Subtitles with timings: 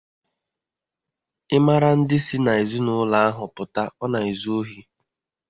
[1.55, 4.79] ịmara ndị si na ezinaụlọ ahụ pụta ọ na-ezu ohi